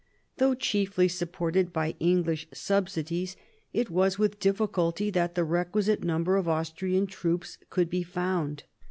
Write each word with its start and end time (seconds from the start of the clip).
Though 0.37 0.55
chiefly 0.55 1.07
supported 1.07 1.71
by 1.71 1.93
English 1.99 2.47
subsidies, 2.51 3.35
it 3.71 3.91
was 3.91 4.17
with 4.17 4.39
difficulty 4.39 5.11
that 5.11 5.35
the 5.35 5.43
requisite 5.43 6.03
number 6.03 6.37
of 6.37 6.47
Austrian 6.47 7.05
troops 7.05 7.59
could 7.69 7.87
be 7.87 8.01
found. 8.01 8.63